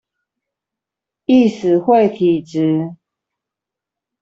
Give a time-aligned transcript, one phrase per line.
[1.25, 2.95] 易死會體質